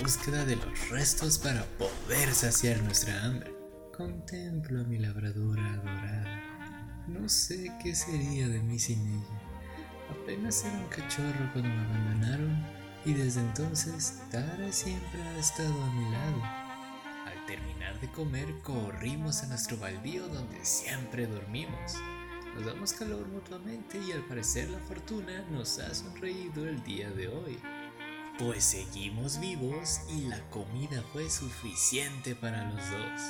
búsqueda 0.00 0.44
de 0.44 0.56
los 0.56 0.88
restos 0.90 1.38
para 1.38 1.64
poder 1.76 2.32
saciar 2.32 2.80
nuestra 2.82 3.24
hambre. 3.24 3.52
Contemplo 3.96 4.80
a 4.80 4.84
mi 4.84 4.98
labradora 4.98 5.74
adorada. 5.74 7.04
No 7.08 7.28
sé 7.28 7.72
qué 7.82 7.94
sería 7.94 8.48
de 8.48 8.62
mí 8.62 8.78
sin 8.78 9.00
ella. 9.06 9.40
Apenas 10.10 10.64
era 10.64 10.78
un 10.78 10.88
cachorro 10.88 11.50
cuando 11.52 11.68
me 11.68 11.84
abandonaron 11.84 12.64
y 13.04 13.12
desde 13.12 13.40
entonces 13.40 14.20
Tara 14.30 14.70
siempre 14.70 15.20
ha 15.20 15.38
estado 15.38 15.82
a 15.82 15.92
mi 15.92 16.10
lado. 16.10 16.42
Al 17.26 17.46
terminar 17.46 17.98
de 18.00 18.08
comer 18.12 18.46
corrimos 18.62 19.42
a 19.42 19.46
nuestro 19.48 19.76
baldío 19.78 20.28
donde 20.28 20.64
siempre 20.64 21.26
dormimos. 21.26 21.94
Nos 22.54 22.66
damos 22.66 22.92
calor 22.92 23.26
mutuamente 23.28 23.98
y 23.98 24.12
al 24.12 24.24
parecer 24.26 24.70
la 24.70 24.78
fortuna 24.78 25.44
nos 25.50 25.78
ha 25.78 25.92
sonreído 25.94 26.66
el 26.68 26.82
día 26.84 27.10
de 27.10 27.28
hoy. 27.28 27.58
Pues 28.38 28.62
seguimos 28.62 29.40
vivos 29.40 29.98
y 30.08 30.28
la 30.28 30.48
comida 30.50 31.02
fue 31.12 31.28
suficiente 31.28 32.36
para 32.36 32.70
los 32.70 32.88
dos. 32.88 33.20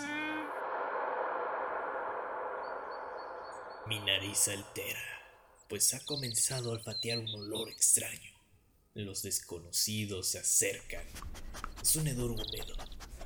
Mi 3.86 3.98
nariz 4.00 4.48
altera, 4.48 5.00
pues 5.66 5.94
ha 5.94 6.04
comenzado 6.04 6.68
a 6.68 6.74
olfatear 6.74 7.20
un 7.20 7.30
olor 7.30 7.70
extraño. 7.70 8.32
Los 8.92 9.22
desconocidos 9.22 10.28
se 10.28 10.40
acercan. 10.40 11.06
Es 11.80 11.96
un 11.96 12.06
hedor 12.06 12.32
húmedo, 12.32 12.76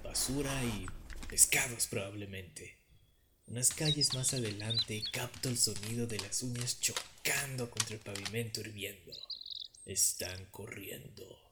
basura 0.04 0.62
y 0.62 0.86
pescados 1.26 1.88
probablemente. 1.88 2.78
Unas 3.48 3.70
calles 3.70 4.14
más 4.14 4.34
adelante 4.34 5.02
capto 5.12 5.48
el 5.48 5.58
sonido 5.58 6.06
de 6.06 6.20
las 6.20 6.44
uñas 6.44 6.78
chocando 6.78 7.68
contra 7.68 7.96
el 7.96 8.00
pavimento 8.00 8.60
hirviendo. 8.60 9.12
Están 9.84 10.46
corriendo. 10.52 11.51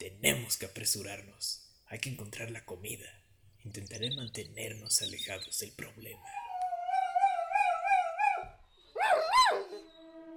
Tenemos 0.00 0.56
que 0.56 0.64
apresurarnos. 0.64 1.60
Hay 1.88 1.98
que 1.98 2.08
encontrar 2.08 2.50
la 2.50 2.64
comida. 2.64 3.22
Intentaré 3.64 4.10
mantenernos 4.16 5.02
alejados 5.02 5.58
del 5.58 5.72
problema. 5.72 6.24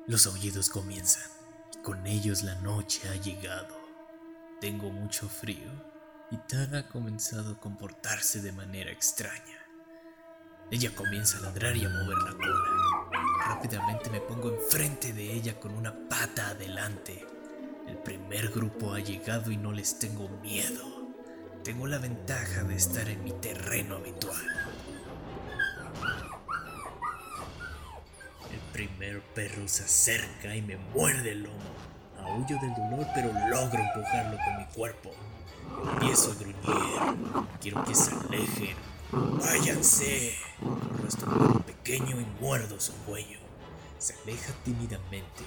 Los 0.06 0.28
aullidos 0.28 0.70
comienzan 0.70 1.32
y 1.74 1.82
con 1.82 2.06
ellos 2.06 2.44
la 2.44 2.56
noche 2.56 3.08
ha 3.08 3.16
llegado. 3.16 3.82
Tengo 4.60 4.90
mucho 4.90 5.30
frío 5.30 5.72
y 6.30 6.36
Tara 6.40 6.80
ha 6.80 6.90
comenzado 6.90 7.54
a 7.54 7.60
comportarse 7.62 8.42
de 8.42 8.52
manera 8.52 8.92
extraña. 8.92 9.66
Ella 10.72 10.94
comienza 10.94 11.38
a 11.38 11.42
ladrar 11.42 11.78
y 11.78 11.86
a 11.86 11.90
mover 11.90 12.18
la 12.18 12.34
cola. 12.34 13.48
Rápidamente 13.48 14.10
me 14.10 14.20
pongo 14.20 14.54
enfrente 14.54 15.14
de 15.14 15.32
ella 15.32 15.58
con 15.58 15.74
una 15.74 16.10
pata 16.10 16.50
adelante. 16.50 17.33
Primer 18.04 18.50
grupo 18.50 18.94
ha 18.94 19.00
llegado 19.00 19.50
y 19.50 19.56
no 19.56 19.72
les 19.72 19.98
tengo 19.98 20.28
miedo. 20.42 20.84
Tengo 21.64 21.88
la 21.88 22.00
ventaja 22.00 22.64
de 22.64 22.76
estar 22.76 23.08
en 23.08 23.24
mi 23.24 23.32
terreno 23.32 23.96
habitual. 23.96 24.46
El 28.52 28.60
primer 28.74 29.22
perro 29.34 29.68
se 29.68 29.84
acerca 29.84 30.54
y 30.54 30.62
me 30.62 30.76
muerde 30.76 31.32
el 31.32 31.44
lomo. 31.44 31.56
Aullo 32.20 32.58
del 32.60 32.76
dolor, 32.76 33.08
pero 33.16 33.32
logro 33.50 33.80
empujarlo 33.82 34.38
con 34.44 34.58
mi 34.58 34.66
cuerpo. 34.74 35.12
Empiezo 35.94 36.32
a 36.32 36.36
gruñir. 36.36 37.48
Quiero 37.62 37.84
que 37.86 37.96
se 37.96 38.12
alejen. 38.14 38.76
¡Váyanse! 39.12 40.36
Arrastro 41.00 41.32
un 41.32 41.62
pequeño 41.62 42.20
y 42.20 42.26
muerdo 42.42 42.80
su 42.80 42.94
cuello. 43.06 43.43
Se 44.04 44.14
aleja 44.24 44.52
tímidamente. 44.66 45.46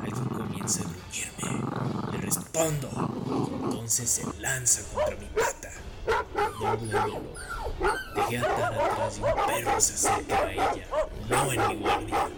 Alguien 0.00 0.26
comienza 0.26 0.80
a 0.80 0.84
gruñirme. 0.84 2.12
Le 2.12 2.18
respondo. 2.18 2.88
Entonces 3.64 4.08
se 4.08 4.40
lanza 4.40 4.82
contra 4.94 5.16
mi 5.16 5.26
pata. 5.26 5.72
Doble 6.60 6.92
dolor. 6.92 7.34
Dejé 8.14 8.38
atar 8.38 8.74
atrás 8.74 9.18
y 9.18 9.22
un 9.22 9.46
perro 9.46 9.80
se 9.80 9.94
acerca 9.94 10.38
a 10.38 10.52
ella. 10.52 10.86
No 11.28 11.52
en 11.52 11.66
mi 11.66 11.82
guardia. 11.82 12.28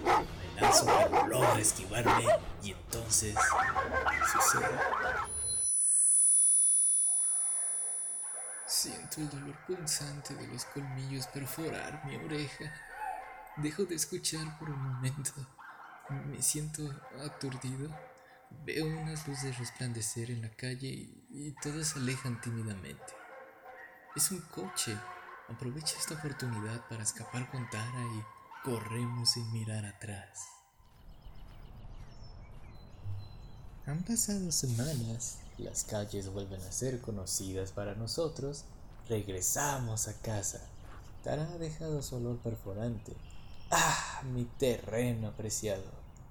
Me 0.54 0.60
lanzo 0.62 0.87
pero 0.87 1.26
logra 1.26 1.60
esquivarme 1.60 2.26
y 2.62 2.72
entonces 2.72 3.34
sucede. 4.32 4.69
Siento 8.65 9.21
el 9.21 9.28
dolor 9.28 9.59
punzante 9.66 10.34
de 10.34 10.47
los 10.47 10.65
colmillos 10.65 11.26
perforar 11.26 12.03
mi 12.06 12.16
oreja. 12.16 12.72
Dejo 13.59 13.84
de 13.84 13.97
escuchar 13.97 14.59
por 14.59 14.71
un 14.71 14.81
momento. 14.81 15.32
Me 16.10 16.42
siento 16.42 16.82
aturdido. 17.24 17.91
Veo 18.64 18.86
unas 18.86 19.28
luces 19.28 19.58
resplandecer 19.58 20.30
en 20.30 20.42
la 20.42 20.50
calle 20.50 20.88
y, 20.88 21.26
y 21.30 21.54
todos 21.62 21.88
se 21.88 21.98
alejan 21.98 22.41
tímidamente. 22.41 23.12
Es 24.16 24.30
un 24.30 24.41
coche. 24.41 24.97
Aprovecha 25.48 25.97
esta 25.98 26.14
oportunidad 26.14 26.86
para 26.88 27.02
escapar 27.02 27.50
con 27.50 27.68
Tara 27.70 28.02
y 28.16 28.64
corremos 28.64 29.30
sin 29.30 29.50
mirar 29.52 29.84
atrás. 29.84 30.58
Han 33.88 34.02
pasado 34.02 34.52
semanas, 34.52 35.38
las 35.56 35.84
calles 35.84 36.28
vuelven 36.28 36.60
a 36.60 36.72
ser 36.72 37.00
conocidas 37.00 37.72
para 37.72 37.94
nosotros, 37.94 38.64
regresamos 39.08 40.08
a 40.08 40.12
casa. 40.20 40.60
Tara 41.24 41.50
ha 41.50 41.56
dejado 41.56 42.02
su 42.02 42.16
olor 42.16 42.36
perforante. 42.38 43.16
¡Ah! 43.70 44.22
Mi 44.32 44.44
terreno 44.44 45.28
apreciado. 45.28 45.84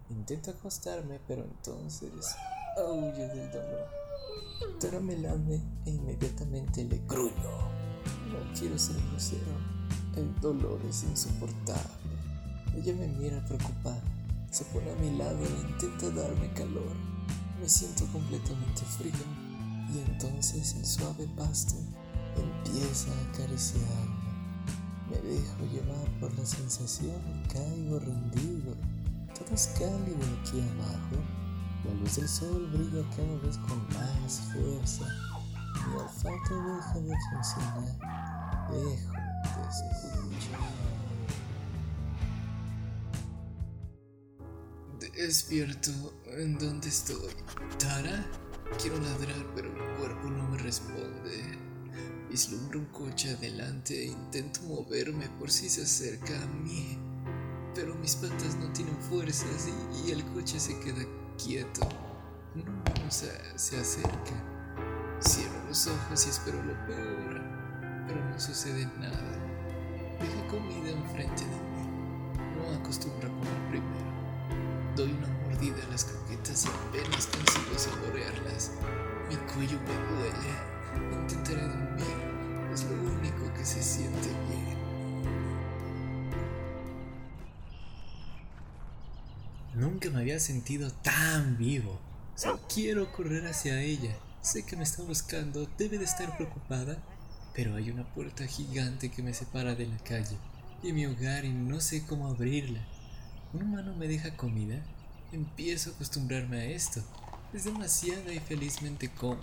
Intento 0.10 0.52
acostarme, 0.52 1.20
pero 1.28 1.44
entonces 1.44 2.36
aullo 2.78 3.28
del 3.28 3.52
dolor. 3.52 3.88
Tara 4.80 5.00
me 5.00 5.18
lame 5.18 5.62
e 5.86 5.92
inmediatamente 5.92 6.84
le 6.84 7.00
gruño. 7.08 7.34
No 8.32 8.54
quiero 8.58 8.78
ser 8.78 8.96
grosero. 9.12 9.54
El 10.16 10.34
dolor 10.42 10.80
es 10.90 11.04
insoportable. 11.04 11.82
Ella 12.76 12.94
me 12.94 13.08
mira 13.08 13.44
preocupada. 13.46 14.02
Se 14.50 14.66
pone 14.66 14.92
a 14.92 14.96
mi 14.96 15.16
lado 15.16 15.38
e 15.44 15.70
intenta 15.70 16.10
darme 16.10 16.52
calor. 16.54 16.96
Me 17.62 17.70
siento 17.70 18.06
completamente 18.12 18.82
frío 18.98 19.14
y 19.94 20.00
entonces 20.00 20.76
el 20.76 20.86
suave 20.86 21.28
pasto 21.36 21.76
empieza 22.36 23.12
a 23.12 23.34
acariciarme. 23.34 24.17
Me 25.10 25.18
dejo 25.22 25.66
llevar 25.72 26.20
por 26.20 26.38
la 26.38 26.46
sensación 26.46 27.22
caigo 27.52 28.00
rendido. 28.00 28.76
Todo 29.34 29.54
es 29.54 29.68
cálido 29.68 30.26
aquí 30.42 30.60
abajo. 30.60 31.24
La 31.86 31.94
luz 31.94 32.16
del 32.18 32.28
sol 32.28 32.68
brilla 32.74 33.08
cada 33.16 33.38
vez 33.40 33.58
con 33.58 33.88
más 33.88 34.42
fuerza. 34.52 35.06
Mi 35.88 35.96
olfato 35.96 36.56
deja 36.64 37.00
de 37.00 37.16
funcionar. 37.32 37.92
Dejo 38.70 39.14
de 39.54 39.68
escuchar. 39.70 40.88
Despierto. 45.16 45.92
¿En 46.38 46.58
dónde 46.58 46.90
estoy? 46.90 47.32
¿Tara? 47.80 48.26
Quiero 48.82 49.00
ladrar, 49.00 49.46
pero 49.56 49.70
mi 49.72 49.98
cuerpo 49.98 50.30
no 50.30 50.50
me 50.50 50.58
responde. 50.58 51.67
Vislumbro 52.30 52.80
un 52.80 52.86
coche 52.88 53.32
adelante 53.32 53.94
e 54.04 54.08
intento 54.08 54.60
moverme 54.64 55.30
por 55.40 55.50
si 55.50 55.70
se 55.70 55.84
acerca 55.84 56.36
a 56.42 56.46
mí. 56.48 56.98
Pero 57.74 57.96
mis 57.96 58.16
patas 58.16 58.56
no 58.56 58.72
tienen 58.74 58.98
fuerzas 58.98 59.70
y, 60.06 60.12
el 60.12 60.26
coche 60.34 60.60
se 60.60 60.78
queda 60.80 61.06
quieto. 61.42 61.88
No 62.54 63.12
se, 63.12 63.32
se 63.56 63.78
acerca. 63.78 64.44
Cierro 65.22 65.68
los 65.70 65.88
ojos 65.88 66.26
y 66.26 66.30
espero 66.30 66.62
lo 66.64 66.74
peor, 66.86 67.42
pero 68.08 68.24
no 68.30 68.40
sucede 68.40 68.86
nada. 69.00 69.38
Deja 70.20 70.48
comida 70.48 70.90
enfrente 70.90 71.44
de 71.44 71.52
mí. 71.52 71.88
No 72.58 72.80
acostumbro 72.80 73.30
a 73.30 73.32
comer 73.32 73.70
primero. 73.70 74.18
Doy 74.98 75.12
una 75.12 75.28
mordida 75.44 75.78
a 75.88 75.92
las 75.92 76.04
croquetas 76.04 76.66
y 76.66 76.68
apenas 76.68 77.28
consigo 77.28 77.78
saborearlas. 77.78 78.72
Mi 79.30 79.36
cuello 79.54 79.80
me 79.82 79.94
duele. 80.16 81.22
Intentaré 81.22 81.62
dormir. 81.62 82.17
Lo 82.84 83.12
único 83.12 83.54
que 83.56 83.66
se 83.66 83.82
siente 83.82 84.28
bien. 84.50 84.78
Nunca 89.74 90.10
me 90.10 90.20
había 90.20 90.40
sentido 90.40 90.92
tan 90.92 91.58
vivo. 91.58 92.00
Solo 92.36 92.60
quiero 92.72 93.12
correr 93.12 93.48
hacia 93.48 93.82
ella. 93.82 94.16
Sé 94.42 94.64
que 94.64 94.76
me 94.76 94.84
está 94.84 95.02
buscando, 95.04 95.68
debe 95.78 95.98
de 95.98 96.06
estar 96.06 96.36
preocupada, 96.38 96.98
pero 97.56 97.76
hay 97.76 97.90
una 97.90 98.06
puerta 98.14 98.46
gigante 98.46 99.10
que 99.10 99.24
me 99.24 99.34
separa 99.34 99.76
de 99.76 99.88
la 99.88 99.98
calle 99.98 100.38
y 100.84 100.94
mi 100.94 101.06
hogar 101.06 101.46
y 101.46 101.52
no 101.52 101.82
sé 101.82 102.06
cómo 102.06 102.28
abrirla. 102.28 102.86
¿Un 103.54 103.64
humano 103.64 103.96
me 103.96 104.08
deja 104.08 104.38
comida? 104.38 104.80
Empiezo 105.32 105.90
a 105.90 105.94
acostumbrarme 105.94 106.60
a 106.60 106.66
esto. 106.66 107.02
Es 107.54 107.64
demasiada 107.64 108.32
y 108.32 108.40
felizmente 108.40 109.10
como. 109.10 109.42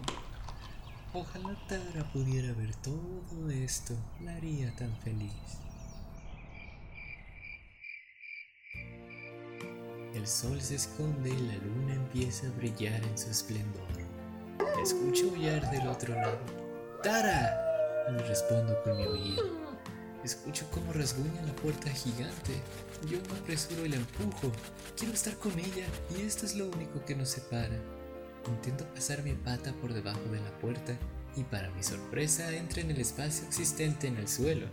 Ojalá 1.17 1.57
Tara 1.69 2.11
pudiera 2.13 2.53
ver 2.55 2.75
todo 2.75 3.49
esto. 3.49 3.95
La 4.25 4.35
haría 4.35 4.75
tan 4.75 4.93
feliz. 5.03 5.31
El 10.13 10.27
sol 10.27 10.61
se 10.61 10.75
esconde 10.75 11.31
y 11.31 11.37
la 11.37 11.55
luna 11.55 11.95
empieza 11.95 12.49
a 12.49 12.51
brillar 12.51 13.01
en 13.05 13.17
su 13.17 13.31
esplendor. 13.31 13.87
Escucho 14.83 15.31
aullar 15.31 15.71
del 15.71 15.87
otro 15.87 16.17
lado. 16.17 16.41
¡Tara! 17.05 18.11
Le 18.11 18.19
respondo 18.27 18.83
con 18.83 18.97
mi 18.97 19.05
oído. 19.05 19.45
Escucho 20.25 20.67
cómo 20.73 20.93
rasguña 20.93 21.43
la 21.43 21.55
puerta 21.55 21.91
gigante. 21.91 22.61
Yo 23.09 23.19
me 23.31 23.39
apresuro 23.39 23.87
y 23.87 23.91
la 23.91 23.97
empujo. 23.97 24.51
Quiero 24.97 25.15
estar 25.15 25.37
con 25.37 25.57
ella 25.61 25.87
y 26.19 26.23
esto 26.23 26.45
es 26.45 26.57
lo 26.57 26.67
único 26.67 27.05
que 27.05 27.15
nos 27.15 27.29
separa. 27.29 27.79
Intento 28.49 28.85
pasar 28.95 29.23
mi 29.23 29.35
pata 29.35 29.73
por 29.81 29.93
debajo 29.93 30.23
de 30.31 30.41
la 30.41 30.51
puerta 30.59 30.97
y 31.37 31.43
para 31.45 31.71
mi 31.71 31.83
sorpresa 31.83 32.55
entra 32.55 32.83
en 32.83 32.91
el 32.91 33.01
espacio 33.01 33.47
existente 33.47 34.07
en 34.07 34.17
el 34.17 34.29
suelo. 34.29 34.67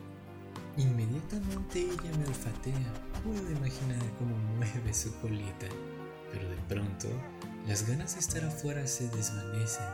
Inmediatamente 0.78 1.80
ella 1.80 2.18
me 2.18 2.28
olfatea. 2.28 2.94
Puedo 3.24 3.52
imaginar 3.52 4.02
cómo 4.18 4.36
mueve 4.56 4.94
su 4.94 5.14
colita. 5.20 5.68
Pero 6.32 6.50
de 6.50 6.58
pronto, 6.70 7.08
las 7.68 7.88
ganas 7.88 8.14
de 8.14 8.22
estar 8.22 8.44
afuera 8.44 8.86
se 8.88 9.10
desvanecen. 9.10 9.86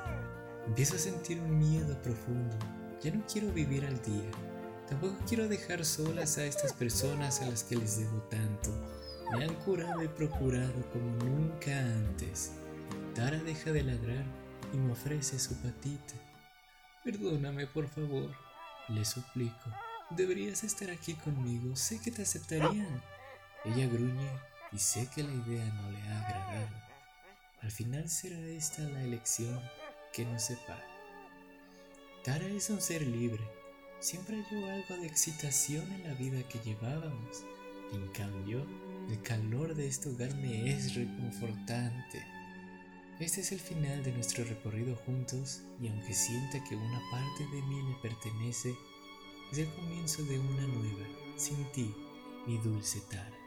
Empiezo 0.68 0.96
a 0.96 1.00
sentir 1.00 1.40
un 1.40 1.58
miedo 1.58 2.00
profundo. 2.02 2.56
Ya 3.02 3.12
no 3.12 3.24
quiero 3.32 3.52
vivir 3.52 3.86
al 3.86 4.02
día. 4.04 4.32
Tampoco 4.88 5.16
quiero 5.28 5.48
dejar 5.48 5.84
solas 5.84 6.38
a 6.38 6.46
estas 6.46 6.74
personas 6.74 7.42
a 7.42 7.50
las 7.50 7.64
que 7.64 7.76
les 7.76 8.00
debo 8.00 8.22
tanto. 8.24 8.70
Me 9.32 9.44
han 9.44 9.56
curado 9.56 10.04
y 10.04 10.08
procurado 10.08 10.90
como 10.92 11.12
nunca 11.26 11.78
antes. 11.80 12.52
Tara 13.18 13.40
deja 13.40 13.72
de 13.72 13.82
ladrar 13.82 14.24
y 14.72 14.78
me 14.78 14.92
ofrece 14.92 15.40
su 15.40 15.56
patita. 15.56 16.14
Perdóname, 17.04 17.66
por 17.66 17.88
favor, 17.88 18.32
le 18.90 19.04
suplico. 19.06 19.74
Deberías 20.12 20.64
estar 20.64 20.92
aquí 20.92 21.16
conmigo, 21.16 21.76
sé 21.76 22.00
que 22.00 22.12
te 22.12 22.22
aceptarían. 22.22 23.02
Ella 23.66 23.88
gruñe 23.88 24.30
y 24.72 24.78
sé 24.78 25.10
que 25.16 25.24
la 25.24 25.32
idea 25.32 25.66
no 25.66 25.90
le 25.90 26.00
ha 26.04 26.28
agradado. 26.28 26.78
Al 27.64 27.72
final 27.72 28.08
será 28.08 28.38
esta 28.38 28.84
la 28.84 29.02
elección 29.02 29.60
que 30.14 30.24
nos 30.24 30.44
separa. 30.44 30.86
Tara 32.24 32.46
es 32.46 32.70
un 32.70 32.80
ser 32.80 33.02
libre, 33.02 33.44
siempre 34.00 34.44
halló 34.44 34.70
algo 34.70 34.96
de 35.02 35.08
excitación 35.08 35.92
en 35.92 36.04
la 36.04 36.14
vida 36.14 36.48
que 36.48 36.60
llevábamos. 36.60 37.44
En 37.94 38.08
cambio, 38.10 38.64
el 39.10 39.20
calor 39.24 39.74
de 39.74 39.88
este 39.88 40.10
hogar 40.10 40.36
me 40.36 40.72
es 40.72 40.94
reconfortante. 40.94 42.37
Este 43.20 43.42
es 43.42 43.52
el 43.52 43.60
final 43.60 44.04
de 44.04 44.12
nuestro 44.12 44.44
recorrido 44.44 44.96
juntos 44.96 45.64
y 45.82 45.88
aunque 45.88 46.14
sienta 46.14 46.64
que 46.64 46.76
una 46.76 47.02
parte 47.10 47.48
de 47.52 47.64
mí 47.64 47.82
le 47.82 47.96
pertenece, 48.00 48.76
es 49.52 49.58
el 49.58 49.74
comienzo 49.74 50.24
de 50.26 50.38
una 50.38 50.68
nueva, 50.68 51.08
sin 51.36 51.66
ti, 51.72 51.96
mi 52.46 52.60
dulce 52.60 53.02
Tara. 53.10 53.47